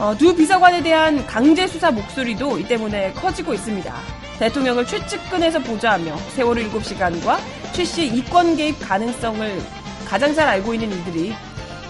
[0.01, 3.93] 어, 두 비서관에 대한 강제 수사 목소리도 이 때문에 커지고 있습니다.
[4.39, 7.37] 대통령을 최측근에서 보좌하며 세월호 7시간과
[7.71, 9.61] 최 씨의 이권 개입 가능성을
[10.07, 11.35] 가장 잘 알고 있는 이들이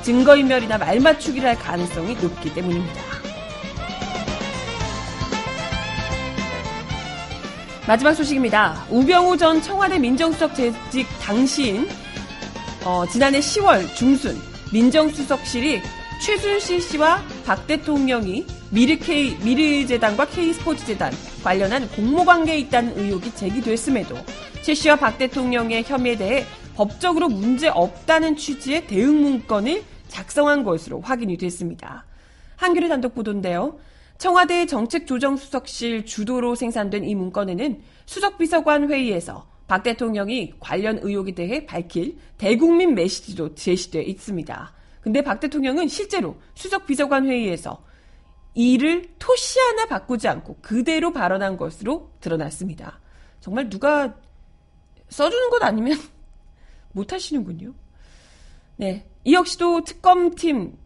[0.02, 3.02] 증거인멸이나 말맞추기를 할 가능성이 높기 때문입니다.
[7.88, 8.88] 마지막 소식입니다.
[8.90, 11.88] 우병우 전 청와대 민정수석 재직 당시인
[12.84, 14.38] 어, 지난해 10월 중순
[14.74, 15.82] 민정수석실이
[16.22, 21.12] 최순실 씨와 박 대통령이 미르 K 미르 재단과 K 스포츠 재단
[21.44, 24.16] 관련한 공모 관계에 있다는 의혹이 제기됐음에도
[24.62, 31.38] 최 씨와 박 대통령의 혐의에 대해 법적으로 문제 없다는 취지의 대응 문건을 작성한 것으로 확인이
[31.38, 32.06] 됐습니다.
[32.58, 33.80] 한겨레 단독 보도인데요.
[34.18, 42.94] 청와대 정책조정수석실 주도로 생산된 이 문건에는 수석비서관 회의에서 박 대통령이 관련 의혹에 대해 밝힐 대국민
[42.94, 44.74] 메시지도 제시되어 있습니다.
[45.02, 47.84] 근데 박 대통령은 실제로 수석 비서관 회의에서
[48.54, 53.00] 이를 토시 하나 바꾸지 않고 그대로 발언한 것으로 드러났습니다.
[53.40, 54.16] 정말 누가
[55.10, 55.98] 써주는 것 아니면
[56.94, 57.74] 못 하시는군요.
[58.78, 59.06] 네.
[59.24, 60.78] 이 역시도 특검팀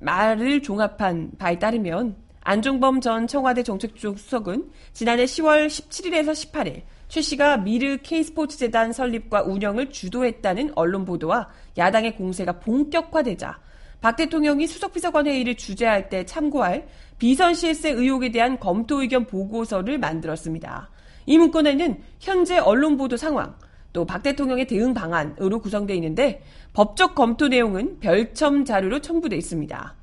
[0.00, 7.58] 말을 종합한 바에 따르면 안종범 전 청와대 정책조 수석은 지난해 10월 17일에서 18일 최 씨가
[7.58, 13.58] 미르 K스포츠 재단 설립과 운영을 주도했다는 언론 보도와 야당의 공세가 본격화되자
[14.00, 20.90] 박 대통령이 수석비서관 회의를 주재할 때 참고할 비선 실세 의혹에 대한 검토 의견 보고서를 만들었습니다.
[21.26, 23.54] 이 문건에는 현재 언론 보도 상황,
[23.92, 29.94] 또 박 대통령의 대응 방안으로 구성되어 있는데 법적 검토 내용은 별첨 자료로 첨부되어 있습니다.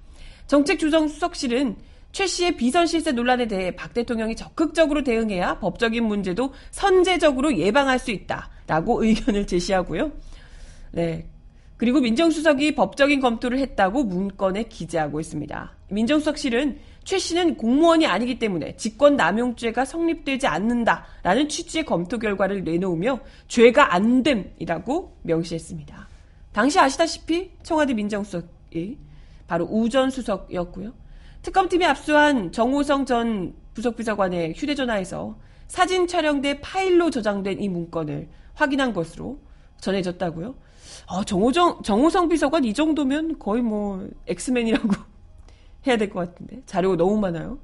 [0.48, 1.76] 정책조정 수석실은
[2.12, 8.12] 최 씨의 비선 실세 논란에 대해 박 대통령이 적극적으로 대응해야 법적인 문제도 선제적으로 예방할 수
[8.12, 10.12] 있다라고 의견을 제시하고요.
[10.92, 11.28] 네.
[11.78, 15.76] 그리고 민정수석이 법적인 검토를 했다고 문건에 기재하고 있습니다.
[15.90, 23.94] 민정수석실은 최 씨는 공무원이 아니기 때문에 직권 남용죄가 성립되지 않는다라는 취지의 검토 결과를 내놓으며 죄가
[23.94, 26.08] 안 됨이라고 명시했습니다.
[26.52, 28.98] 당시 아시다시피 청와대 민정수석이
[29.48, 30.94] 바로 우전 수석이었고요.
[31.44, 35.38] 특검팀이 압수한 정호성 전 부속비서관의 휴대전화에서
[35.68, 39.40] 사진 촬영돼 파일로 저장된 이 문건을 확인한 것으로
[39.80, 40.56] 전해졌다고요.
[41.08, 44.90] 아, 정호정, 정호성 비서관 이 정도면 거의 뭐 엑스맨이라고
[45.88, 47.60] 해야 될 것 같은데 자료가 너무 많아요.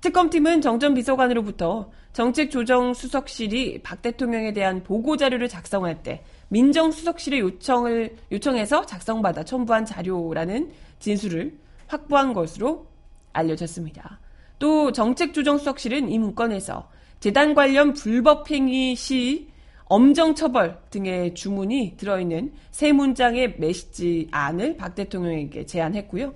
[0.00, 9.44] 특검팀은 정전 비서관으로부터 정책조정수석실이 박 대통령에 대한 보고 자료를 작성할 때 민정수석실의 요청을 요청해서 작성받아
[9.44, 11.54] 첨부한 자료라는 진술을
[11.86, 12.86] 확보한 것으로
[13.32, 14.20] 알려졌습니다.
[14.58, 16.88] 또 정책조정수석실은 이 문건에서
[17.20, 19.49] 재단 관련 불법 행위 시
[19.90, 26.32] 엄정 처벌 등의 주문이 들어있는 세 문장의 메시지 안을 박 대통령에게 제안했고요.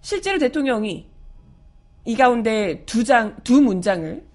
[0.00, 1.08] 실제로 대통령이
[2.04, 4.26] 이 가운데 두 장, 두 문장을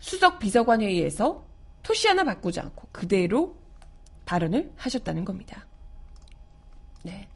[0.00, 1.46] 수석 비서관 회의에서
[1.84, 3.54] 토시 하나 바꾸지 않고 그대로
[4.24, 5.68] 발언을 하셨다는 겁니다.
[7.04, 7.28] 네.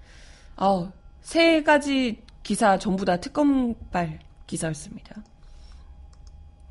[0.56, 5.22] 어, 세 가지 기사 전부 다 특검발 기사였습니다.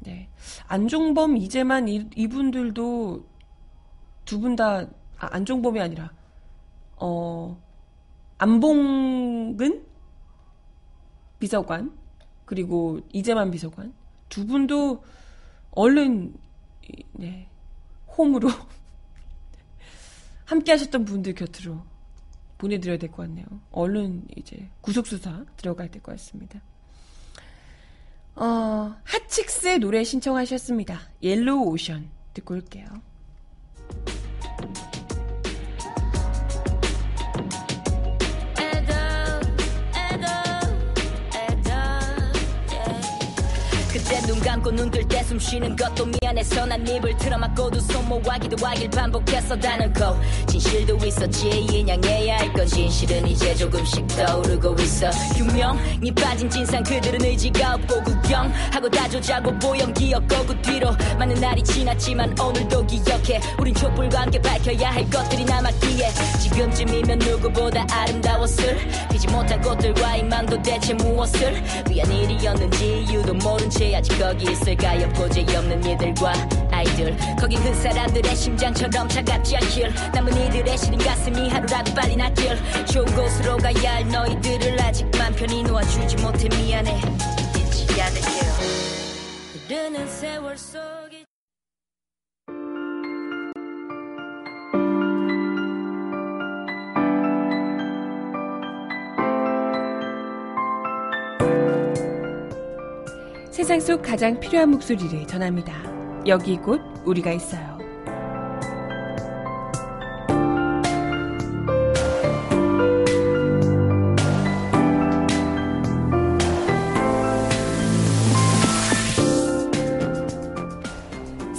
[0.04, 0.30] 네.
[0.68, 3.26] 안종범, 이재만 이, 이분들도
[4.26, 4.80] 두 분 다,
[5.18, 6.12] 아, 안종범이 아니라,
[6.98, 7.62] 어,
[8.38, 9.86] 안봉근
[11.40, 11.98] 비서관,
[12.46, 13.94] 그리고 이재만 비서관,
[14.30, 15.04] 두 분도
[15.72, 16.34] 얼른,
[16.90, 17.50] 이- 네,
[18.18, 18.50] 홈으로
[20.46, 21.84] 함께 하셨던 분들 곁으로
[22.58, 23.46] 보내드려야 될 것 같네요.
[23.72, 26.62] 얼른 이제 구속수사 들어가야 될 것 같습니다.
[28.36, 31.00] 어, 핫칙스의 노래 신청하셨습니다.
[31.22, 32.86] Yellow Ocean 듣고 올게요.
[44.28, 48.66] 눈 감고 눈 뜰 때 숨 쉬는 것도 미안해서 난 입을 틀어막고도 손 모아 기도
[48.66, 50.20] 하길 반복했어 다는 거.
[50.48, 51.48] 진실도 있었지.
[51.48, 55.12] 인양해야 할 건 진실은 이제 조금씩 떠오르고 있어.
[55.38, 60.92] 유명이 빠진 진상 그들은 의지가 없고 구경하고 다조자고 보영 기억고 그 뒤로.
[61.20, 63.40] 많은 날이 지났지만 오늘도 기억해.
[63.60, 66.10] 우린 촛불과 함께 밝혀야 할 것들이 남았기에.
[66.42, 68.76] 지금쯤이면 누구보다 아름다웠을.
[69.12, 71.64] 피지 못한 꽃들과 희망도 대체 무엇을?
[71.92, 76.23] 위한 일이었는지 이유도 모른 채 아직 거기 있을까 여포제 없는 이들과
[76.72, 79.94] 아이들 거긴 그 사람들의 심장처럼 차갑지 않길.
[80.14, 82.58] 남은 이들의 시린 가슴이 하루라도 빨리 낫길.
[82.86, 86.48] 좋은 곳으로 가야 할 너희들을 아직 맘 편히 놓아주지 못해.
[86.50, 86.98] 미안해.
[87.58, 88.54] 잊지 않을게요.
[89.68, 91.24] 흐르는 세월 속에
[103.52, 105.93] 세상 속 가장 필요한 목소리를 전합니다.
[106.26, 107.74] 여기 곧 우리가 있어요.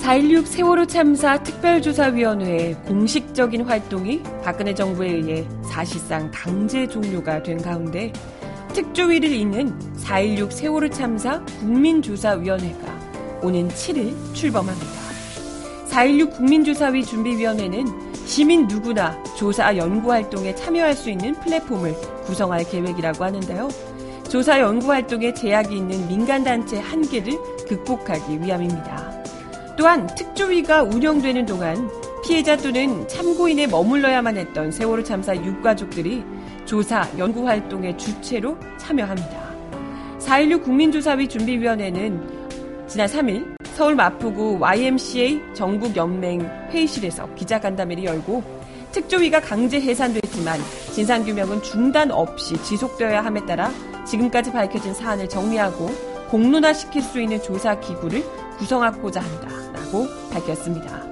[0.03, 8.13] (4.16) 세월호 참사 특별조사위원회의 공식적인 활동이 박근혜 정부에 의해 사실상 강제 종료가 된 가운데
[8.73, 12.94] 특조위를 잇는 4.16 세월호 참사 국민조사위원회가
[13.45, 14.87] 오는 7일 출범합니다.
[15.91, 23.69] 4.16 국민조사위 준비위원회는 시민 누구나 조사 연구 활동에 참여할 수 있는 플랫폼을 구성할 계획이라고 하는데요.
[24.31, 27.35] 조사 연구 활동에 제약이 있는 민간단체 한계를
[27.69, 29.13] 극복하기 위함입니다.
[29.77, 31.91] 또한 특조위가 운영되는 동안
[32.25, 36.25] 피해자 또는 참고인에 머물러야만 했던 세월호 참사 유가족들이
[36.65, 39.55] 조사, 연구 활동의 주체로 참여합니다.
[40.19, 42.44] 4.16 국민조사위 준비위원회는
[42.87, 48.43] 지난 3일 서울 마포구 YMCA 전국연맹 회의실에서 기자간담회를 열고
[48.93, 50.61] 특조위가 강제 해산됐지만
[50.93, 53.71] 진상규명은 중단 없이 지속되어야 함에 따라
[54.07, 55.89] 지금까지 밝혀진 사안을 정리하고
[56.31, 58.23] 공론화시킬 수 있는 조사 기구를
[58.59, 61.03] 구성하고자 한다라고 밝혔습니다.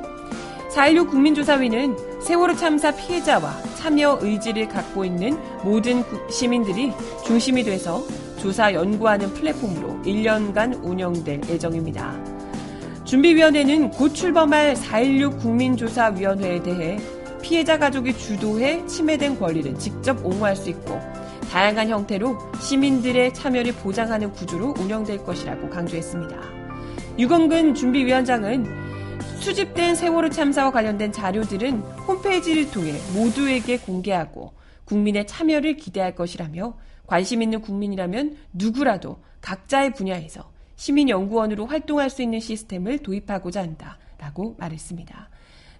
[0.70, 6.92] 4.16 국민조사위는 세월호 참사 피해자와 참여 의지를 갖고 있는 모든 시민들이
[7.26, 8.02] 중심이 돼서
[8.42, 12.12] 조사 연구하는 플랫폼으로 1년간 운영될 예정입니다.
[13.04, 16.98] 준비위원회는 곧 출범할 4.16 국민조사위원회에 대해
[17.40, 20.98] 피해자 가족이 주도해 침해된 권리를 직접 옹호할 수 있고
[21.52, 26.36] 다양한 형태로 시민들의 참여를 보장하는 구조로 운영될 것이라고 강조했습니다.
[27.20, 28.66] 유건근 준비위원장은
[29.38, 31.78] 수집된 세월호 참사와 관련된 자료들은
[32.08, 34.52] 홈페이지를 통해 모두에게 공개하고
[34.84, 36.74] 국민의 참여를 기대할 것이라며
[37.12, 45.28] 관심 있는 국민이라면 누구라도 각자의 분야에서 시민연구원으로 활동할 수 있는 시스템을 도입하고자 한다 라고 말했습니다.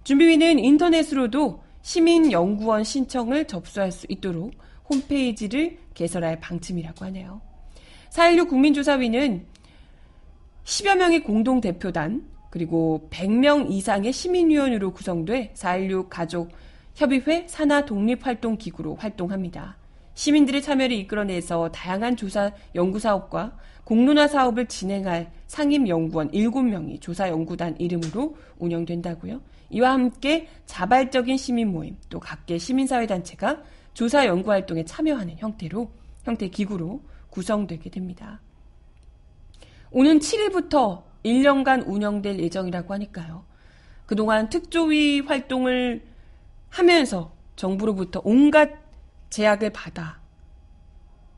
[0.04, 4.52] 준비위는 인터넷으로도 시민연구원 신청을 접수할 수 있도록
[4.90, 7.40] 홈페이지를 개설할 방침이라고 하네요.
[8.10, 9.46] 4.16 국민조사위는
[10.64, 16.50] 10여 명의 공동대표단, 그리고 100명 이상의 시민위원으로 구성돼 4.16 가족
[16.94, 19.80] 협의회 산하 독립활동기구로 활동합니다.
[20.14, 27.76] 시민들의 참여를 이끌어내서 다양한 조사 연구 사업과 공론화 사업을 진행할 상임 연구원 7명이 조사 연구단
[27.78, 29.40] 이름으로 운영된다고요.
[29.70, 33.62] 이와 함께 자발적인 시민 모임 또 각계 시민 사회 단체가
[33.94, 35.90] 조사 연구 활동에 참여하는 형태로
[36.24, 38.40] 형태 기구로 구성되게 됩니다.
[39.90, 43.44] 오는 7일부터 1년간 운영될 예정이라고 하니까요.
[44.06, 46.02] 그동안 특조위 활동을
[46.68, 48.81] 하면서 정부로부터 온갖
[49.32, 50.20] 제약을 받아.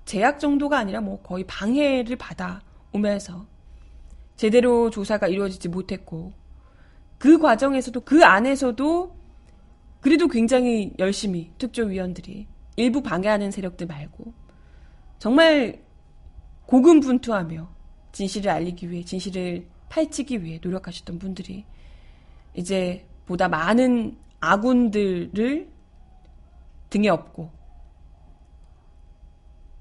[0.05, 2.61] 제약 정도가 아니라 뭐 거의 방해를 받아
[2.93, 3.47] 오면서
[4.37, 6.33] 제대로 조사가 이루어지지 못했고
[7.19, 9.17] 그 과정에서도 그 안에서도
[10.01, 14.35] 그래도 굉장히 열심히 특조위원들이 일부 방해하는 세력들 말고
[15.21, 15.81] 정말
[16.67, 17.71] 고군분투하며
[18.11, 21.65] 진실을 알리기 위해 진실을 파헤치기 위해 노력하셨던 분들이
[22.55, 25.69] 이제 보다 많은 아군들을
[26.91, 27.54] 등에 업고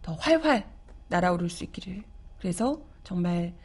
[0.03, 0.69] 더 활활
[1.07, 2.03] 날아오를 수 있기를.
[2.37, 3.55] 그래서 정말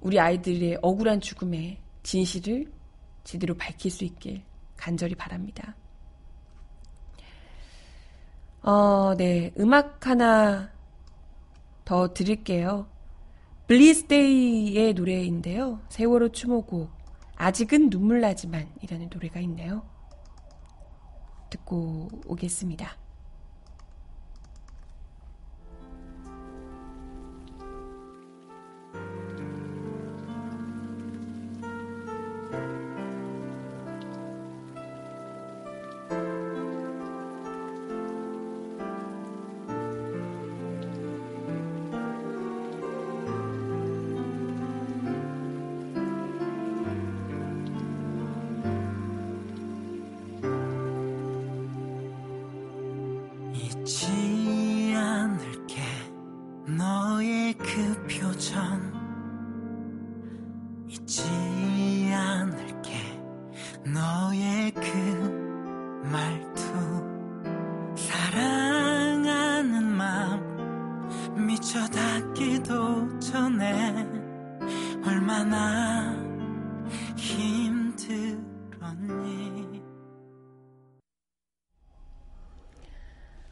[0.00, 2.70] 우리 아이들의 억울한 죽음의 진실을
[3.24, 4.42] 제대로 밝힐 수 있길
[4.76, 5.74] 간절히 바랍니다.
[8.62, 9.52] 어, 네.
[9.58, 10.70] 음악 하나
[11.84, 12.86] 더 드릴게요.
[13.66, 15.80] 블리스데이의 노래인데요.
[15.88, 16.90] 세월호 추모곡
[17.36, 19.82] 아직은 눈물 나지만 이라는 노래가 있네요.
[21.50, 23.07] 듣고 오겠습니다.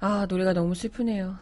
[0.06, 1.34] 아, 노래가 너무 슬프네요.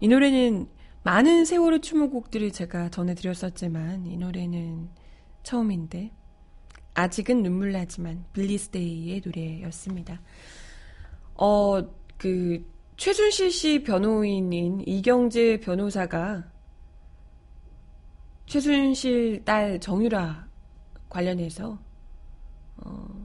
[0.00, 0.70] 이 노래는
[1.02, 4.88] 많은 세월의 추모곡들을 제가 전해드렸었지만, 이 노래는
[5.42, 6.12] 처음인데,
[6.94, 10.22] 아직은 눈물 나지만, 블리스데이의 노래였습니다.
[11.34, 11.82] 어,
[12.16, 12.64] 그,
[12.96, 16.50] 최순실 씨 변호인인 이경재 변호사가
[18.46, 20.48] 최순실 딸 정유라
[21.10, 21.78] 관련해서
[22.76, 23.21] 어,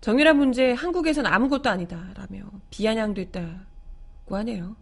[0.00, 4.76] 정유라 문제 한국에선 아무것도 아니다라며 비아냥됐다고 하네요.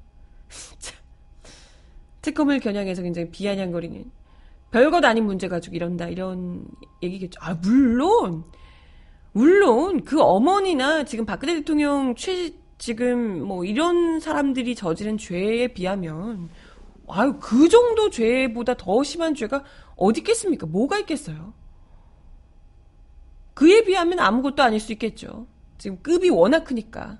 [2.22, 4.10] 특검을 겨냥해서 굉장히 비아냥거리는
[4.72, 6.66] 별것 아닌 문제 가지고 이런다 이런
[7.02, 7.38] 얘기겠죠.
[7.40, 8.44] 아 물론
[9.32, 16.50] 물론 그 어머니나 지금 박근혜 대통령 최 지금 뭐 이런 사람들이 저지른 죄에 비하면
[17.08, 19.62] 아유 그 정도 죄보다 더 심한 죄가
[19.96, 20.66] 어디 있겠습니까?
[20.66, 21.54] 뭐가 있겠어요?
[23.56, 25.46] 그에 비하면 아무것도 아닐 수 있겠죠.
[25.78, 27.18] 지금 급이 워낙 크니까.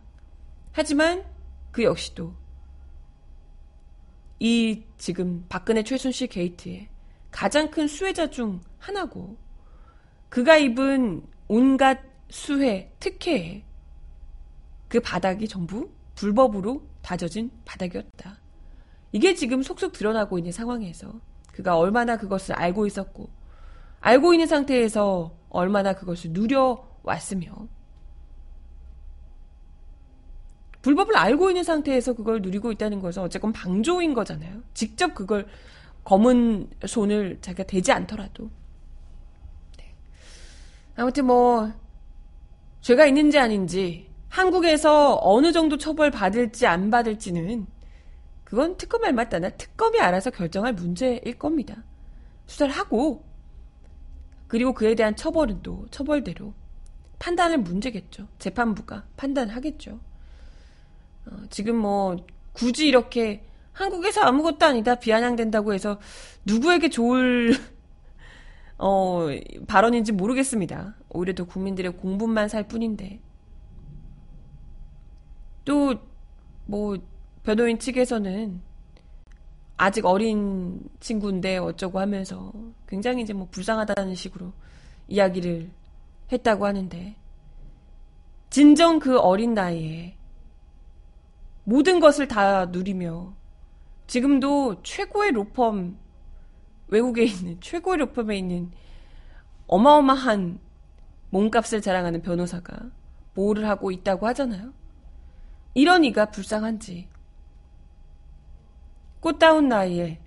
[0.71, 1.25] 하지만
[1.73, 2.35] 그 역시도
[4.39, 6.89] 이 지금 박근혜 최순실 게이트의
[7.31, 9.39] 가장 큰 수혜자 중 하나고
[10.29, 13.65] 그가 입은 온갖 수혜, 특혜에
[14.89, 18.39] 그 바닥이 전부 불법으로 다져진 바닥이었다.
[19.13, 21.19] 이게 지금 속속 드러나고 있는 상황에서
[21.53, 23.31] 그가 얼마나 그것을 알고 있었고
[24.01, 27.69] 알고 있는 상태에서 얼마나 그것을 누려왔으며
[30.83, 34.63] 불법을 알고 있는 상태에서 그걸 누리고 있다는 것은 어쨌건 방조인 거잖아요.
[34.73, 35.49] 직접 그걸
[36.05, 38.49] 검은 손을 자기가 대지 않더라도.
[39.79, 39.93] 네.
[40.95, 41.73] 아무튼 뭐
[42.83, 47.67] 죄가 있는지 아닌지 한국에서 어느 정도 처벌 받을지 안 받을지는
[48.45, 51.83] 그건 특검 알맞다나 특검이 알아서 결정할 문제일 겁니다.
[52.47, 53.25] 수사를 하고
[54.49, 56.55] 그리고 그에 대한 처벌은 또 처벌대로
[57.19, 58.29] 판단할 문제겠죠.
[58.39, 59.99] 재판부가 판단하겠죠.
[61.27, 62.17] 어, 지금 뭐
[62.53, 66.01] 굳이 이렇게 한국에서 아무것도 아니다 비아냥된다고 해서
[66.45, 67.55] 누구에게 좋을
[68.79, 69.27] 어,
[69.67, 70.97] 발언인지 모르겠습니다.
[71.09, 73.21] 오히려 더 국민들의 공분만 살 뿐인데
[75.65, 76.17] 또
[76.67, 76.99] 뭐
[77.45, 78.61] 변호인 측에서는
[79.77, 82.53] 아직 어린 친구인데 어쩌고 하면서
[82.89, 84.53] 굉장히 이제 뭐 불쌍하다는 식으로
[85.09, 85.71] 이야기를
[86.33, 87.17] 했다고 하는데
[88.51, 90.17] 진정 그 어린 나이에
[91.65, 93.35] 모든 것을 다 누리며
[94.07, 95.95] 지금도 최고의 로펌
[96.89, 98.71] 외국에 있는 최고의 로펌에 있는
[99.67, 100.61] 어마어마한
[101.31, 102.91] 몸값을 자랑하는 변호사가
[103.35, 104.73] 보호를 하고 있다고 하잖아요.
[105.75, 107.09] 이런 이가 불쌍한지
[109.27, 110.21] 꽃다운 나이에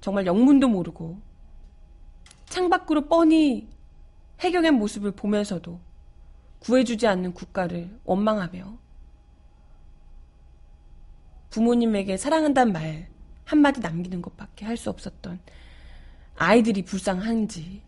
[0.00, 1.20] 정말 영문도 모르고
[2.46, 3.68] 창밖으로 뻔히
[4.40, 5.78] 해경의 모습을 보면서도
[6.58, 8.76] 구해주지 않는 국가를 원망하며
[11.50, 13.08] 부모님에게 사랑한다는 말
[13.44, 15.38] 한마디 남기는 것밖에 할 수 없었던
[16.34, 17.80] 아이들이 불쌍한지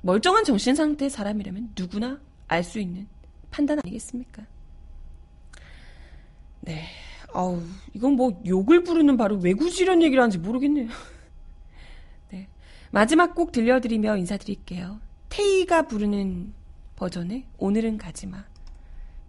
[0.00, 2.18] 멀쩡한 정신 상태의 사람이라면 누구나
[2.48, 3.06] 알 수 있는
[3.50, 4.46] 판단 아니겠습니까?
[6.60, 6.84] 네.
[7.32, 7.62] 아우,
[7.94, 10.88] 이건 뭐 욕을 부르는 바로 왜 굳이 이런 얘기를 하는지 모르겠네요.
[12.30, 12.48] 네.
[12.90, 15.00] 마지막 곡 들려드리며 인사드릴게요.
[15.28, 16.52] 테이가 부르는
[16.96, 18.44] 버전의 오늘은 가지마.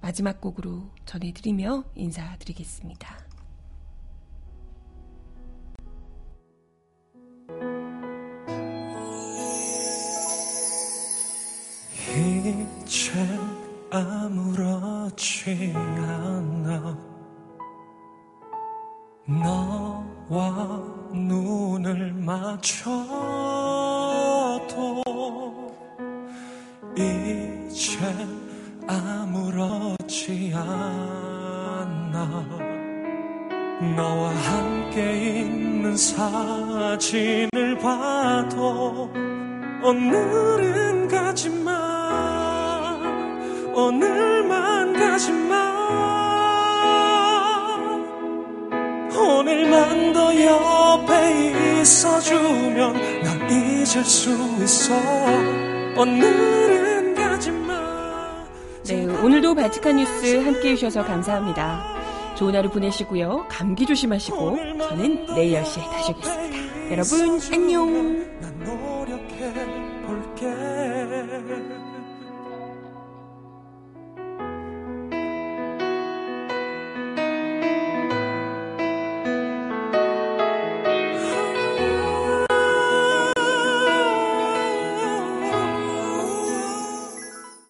[0.01, 3.31] 마지막 곡으로 전해드리며 인사드리겠습니다.
[12.85, 13.11] 이제
[13.89, 17.10] 아무렇지 않아
[19.39, 22.91] 너와 눈을 맞춰도
[26.97, 27.97] 이제
[28.87, 32.25] 아무렇지 않아.
[33.95, 39.09] 너와 함께 있는 사진을 봐도
[39.83, 41.71] 오늘은 가지마.
[43.73, 45.70] 오늘만 가지마
[49.21, 54.29] 오늘만 더 옆에 있어주면 난 잊을 수
[54.63, 54.93] 있어
[55.97, 58.45] 오늘은 가지마
[58.85, 62.01] 네, 오늘도 바티칸 뉴스 함께 해 주셔서 감사합니다.
[62.35, 63.45] 좋은 하루 보내시고요.
[63.49, 64.57] 감기 조심하시고
[64.89, 66.91] 저는 내일 10시에 다시 오겠습니다.
[66.91, 68.50] 여러분 안녕.